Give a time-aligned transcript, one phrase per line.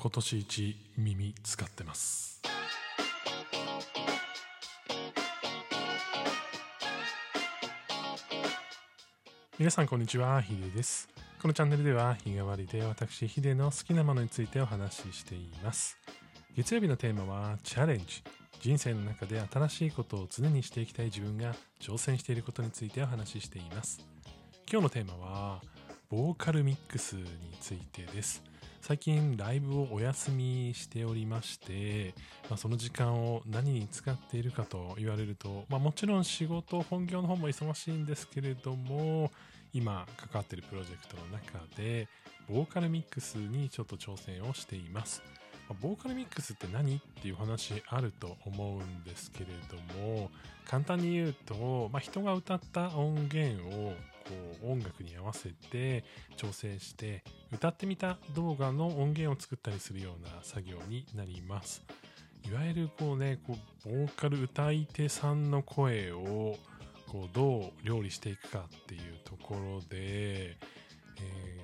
[0.00, 2.40] 今年一耳使ってます。
[9.58, 11.08] 皆さんこんにちはヒデです。
[11.42, 15.98] このチャンネルでは日替わりで私ヒデの好きなものについてお話ししています。
[16.56, 18.22] 月曜日のテーマはチャレンジ。
[18.60, 23.98] 人生の中で新しいことを常にしていきたい自分が挑戦していることについてお話ししています。
[24.70, 25.60] 今日のテーマは
[26.08, 27.24] ボーカルミックスに
[27.60, 28.44] ついてです。
[28.80, 32.14] 最近ライブをお休みしておりまして、
[32.48, 39.30] まあ、その時間を何に使っているかと言われると、まあ、もちろん仕事本業の方も忙しいんですけれども
[39.72, 42.08] 今関わっているプロジェクトの中で
[42.48, 45.22] ボーカルミックスにちょっと挑戦をしています。
[45.82, 50.30] ボーカルミックスって何っていう話あると思うんですけれども
[50.66, 53.94] 簡単に言うと、まあ、人が歌った音源を
[54.28, 56.04] こう音楽に合わせて
[56.36, 61.82] 調整して歌ってみた動画の音源を作ったりするような作業になります。
[62.48, 66.56] いわゆるこうね、こうボーカル歌い手さんの声を
[67.08, 70.56] こうどう料理していくかっていうところで、え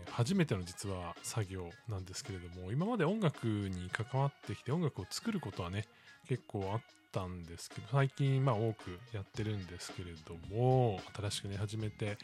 [0.07, 5.85] ー、初めての実は作業なんですけれども今まで音楽に関わってきて音楽を作ることはね
[6.29, 6.81] 結構あっ
[7.13, 12.17] たんですけど最近まあ多くやってるんですけれども新しくね始めて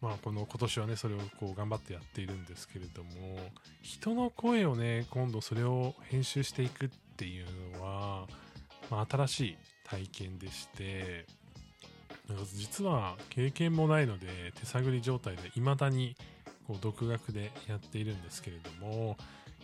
[0.00, 3.10] まあこの今年はねそれをこう頑張ってやっているんですけれども
[3.82, 7.46] 人の声をね今度それを編集していくっていう
[7.76, 8.26] のは、
[8.90, 11.26] まあ、新しい体験でして
[12.54, 16.14] 実は経験もないので手探り状態で未だに
[16.66, 19.16] こう独学でやっているんですけれども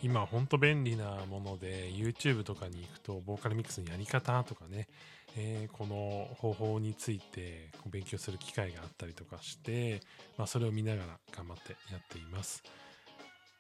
[0.03, 4.89] 今ほんと便利なもので YouTube とかに行くとボーカルミックスのやり方とかね、
[5.37, 10.00] えー、この方法について勉強する機会があったりとかして、
[10.37, 12.62] まあ、それを見ながら頑張ってやっています。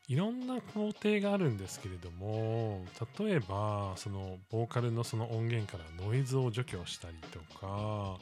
[0.06, 2.84] いろんな工程があるんですけれども
[3.18, 8.18] 例えばそのボーカルのその音源からノイズを除去したりとか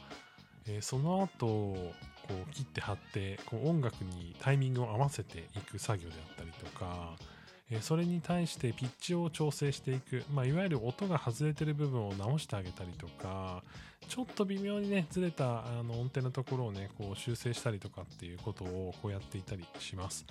[0.67, 1.93] えー、その後こ
[2.29, 7.15] う切って貼ってこう音楽にタイミングを合わせていく作業であったりとか、
[7.81, 13.63] それに対してピッチを調整していく、まあ、いわゆる音が外れてる部分を直してあげたりとか
[14.07, 20.25] ちょっと微妙にねずれたあの音程のところをねこう修正したりとかっていうことをこうやっていたりします。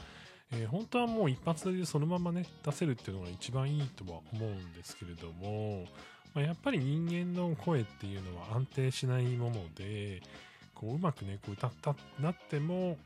[0.55, 5.87] えー、本当はもう一発でそのままね出せるっていうのが一番いいとは思うんですけれども、
[6.35, 10.23] まあ、やっぱり人間の声っていうのは安定しないもので、
[10.75, 12.99] こううまくね、こう歌ったなっても、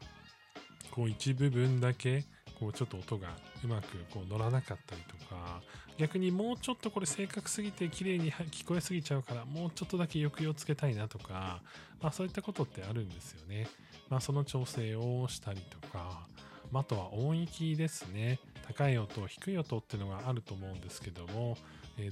[0.91, 2.25] こう一部分だけ、
[2.59, 5.61] こうちょっと音がうまくこう乗らなかったりとか、
[5.99, 11.63] 逆にもうちょっとこれ正確すぎて綺麗に聞こえすぎちゃうから、もうちょっとだけ抑揚つけたいなとか、
[12.01, 13.69] まあそういったことってあるんですよね。
[14.09, 16.27] まあその調整をしたりとか、
[16.73, 18.39] あとは音域ですね。
[18.67, 21.57] 高い音、低い音っていうのがあると思うんですけども、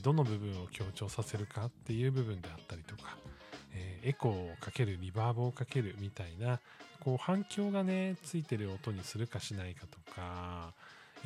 [0.03, 3.16] どの部分を強調させるかっていう部分であったりとか、
[4.04, 6.60] エコーをかける、リバーブをかけるみたいな、
[7.00, 10.72] こう反響がね、ついてる音にするかしないかとか、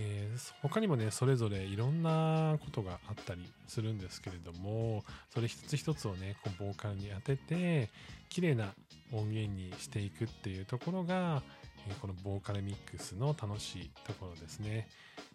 [0.00, 7.91] えー、他にもね、それぞれいろんなことがあったりするんですけれども、それ一つ一つをね、こうボーカルに当てて、
[8.28, 8.72] 綺麗な
[9.12, 11.43] 音源にしていくっていうところが、
[11.88, 14.88] えこのボーカルミックスの楽しいところですね。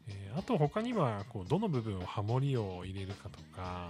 [0.08, 3.90] えー、あと他にはこうどの部分をハモリを入れるかとか、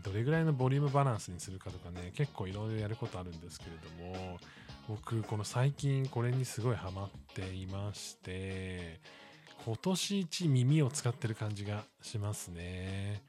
[0.00, 3.72] どれぐらいのボリュームバランスにするかとかね結構いろいろやることあるんですけれ
[4.12, 4.38] ども
[4.88, 9.00] 僕この最近これにすごいハマっていまして
[9.64, 13.22] 今年一耳を使ってる感じがしますね。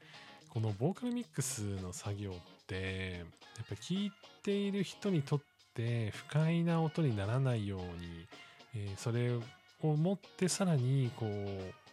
[0.48, 2.34] このボーカルミックスの作業っ
[2.66, 3.24] て
[3.56, 5.40] やっぱ聞いている人にとっ
[5.74, 8.26] て不快な音にならないように、
[8.76, 11.83] えー、それを持ってさらにこう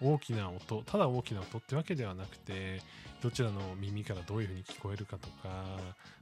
[0.00, 2.80] 大きな音ただ大きな音ってわけではなくて
[3.22, 5.64] どちらの耳からどういうふうに聞こえるかとか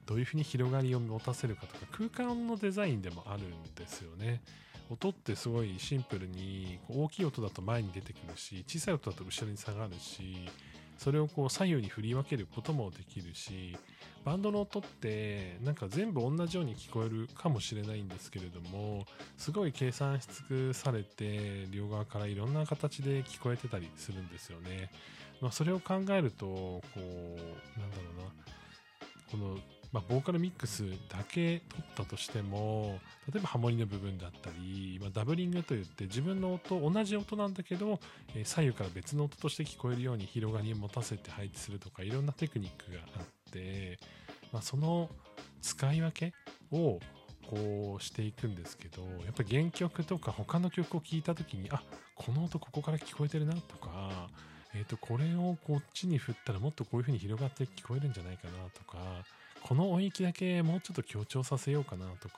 [0.06, 4.41] どういうふうに広がりを持たせるかとか空間のデザインでもあるんですよね。
[4.88, 10.49] 音ってすごいシンプルに大きい音だと前に出てくるし小さい音だと後ろに下がるし
[10.96, 13.76] それをこう左右に振り分けることもできるし
[14.25, 19.04] バンドの音ってなんか全部同じように聞こえるかもしれないんですけれども
[19.37, 24.90] すごい計算し尽くされて両側からいろんな形で聞こえてたりするんですよね。
[25.40, 28.46] まあ、それを考えるとこうなんだろうな
[29.31, 29.58] この
[29.96, 32.98] まあ、ボーカルミックスだけ取ったとしても
[33.32, 37.98] 例えばハモリの部分だったり、まあ、ダブリングといって自分の音同じ音なんだけど、
[38.34, 43.98] えー、左右から別の音として聞こえるように広がりを持たせて配置するとかいろんなテクニックがあって、
[44.52, 45.08] まあ、その
[45.62, 46.34] 使い分け
[46.72, 47.00] を
[47.49, 51.82] こうしていくんですけどやっぱ原曲とか他の曲を聴いた時にあ
[52.16, 54.28] この音ここから聞こえてるなとか
[54.76, 58.99] えっ、と、これをこっちに振ったらもっとこういう風に広がって聞こえるんじゃないかなとか、
[59.62, 62.37] この音域だけもうちょっと強調させようかなとか、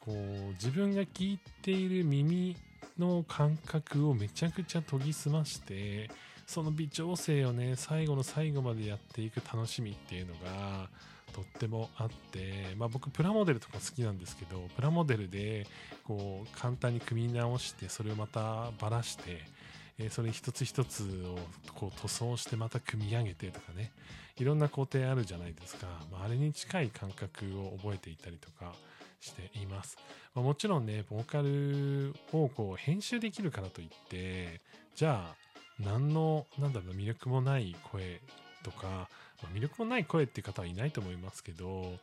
[0.00, 2.56] こう、自分が聞いている耳
[2.98, 6.10] の感覚をめちゃくちゃ研ぎ澄まして、
[6.46, 10.88] その微調整をね、最後の最後までやっていく楽しみっていうのが、
[11.32, 15.66] とってもあって、まあ僕プラモデルとか好きなんですけど、プラモデルで
[16.04, 19.42] こう簡単に組み直して、それをまたばらして、
[19.98, 21.38] えーそれ一つ一つを
[21.74, 23.92] こう塗装してまた組み上げてとかね、
[24.36, 25.86] いろんな工程あるじゃないですか。
[26.12, 28.72] まあ、あれに近い感覚を覚えていたりとか
[29.20, 29.98] しています。
[30.34, 34.60] まあもちろんね、ボーカルをこう編集できるからといって、
[34.94, 35.34] じゃあ、
[35.80, 38.20] 何の、なんだろう、魅力もない声
[38.62, 39.08] とか、
[39.42, 41.98] まあ魅力もない声っていう方はいないと思いますけど、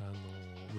[0.00, 0.12] あの、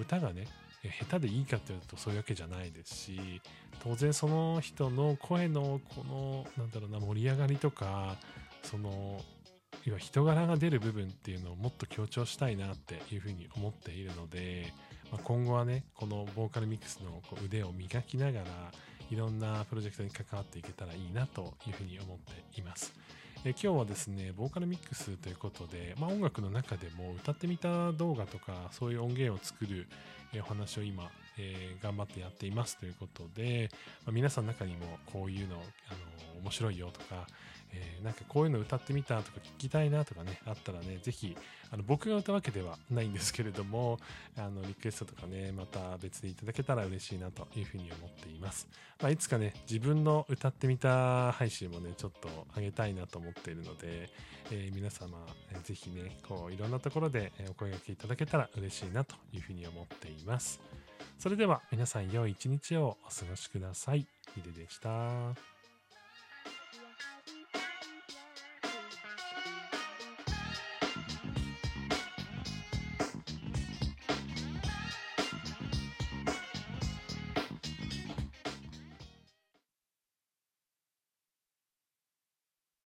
[0.00, 0.46] 歌がね、
[0.88, 3.42] 下手でいいかって言うとそういうわけじゃないですし、
[3.82, 8.16] 当然その人の声のこの、なんだろうな、盛り上がりとか、
[8.62, 9.20] その、
[9.84, 14.72] 要は人柄が出る部分っていうのをもっと強調したいなっていうふうに思っているので、
[15.10, 18.46] まあ、今後はね、このボーカルミックスのこう腕を磨きながら、
[19.10, 22.92] いろんなプロジェクトに関わっていけたらいいなというふうに思っています。
[23.42, 29.86] え今日はですね、ボーカルミックスということで、まあ、音楽の中でも歌ってみた動画とか、そういう音源を作る
[30.34, 33.70] えお話を今、えー頑張ってやっていますということで、
[34.04, 37.26] まあ皆さんの中にもこういうの、あの面白いよとか、
[37.72, 41.36] えーなんかこういうの歌ってみたとか聞きたいなとかね、あったらね、ぜひ、
[41.70, 43.98] あの僕が歌うわけではないんですけれども、
[44.38, 48.66] あのリクエストとかね、また別でいただけたら嬉しいなというふうに思っています。
[49.02, 54.08] まあ、いつかね、自分の歌ってみた配信もね、ちょっと上げたいなと思っているので、
[54.50, 55.18] えー皆様、
[55.52, 60.60] えーぜひね、こういろんなところでお声掛けいただけたら嬉しいなというふうに思っています。
[61.18, 64.06] それでは皆さん良い一日をお過ごしください。
[64.34, 65.59] ヒデでした。